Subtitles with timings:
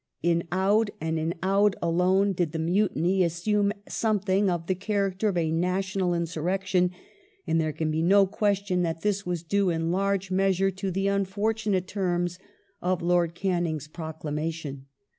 [0.23, 5.37] In Oudh, and in Oudh alone, did the Mutiny assume something of the character of
[5.37, 6.89] a national insurrection,
[7.45, 11.07] and there can be no question that this was due in large measure to the
[11.07, 12.39] unfortunate terms
[12.81, 14.85] of Lord Canning's pro clamation.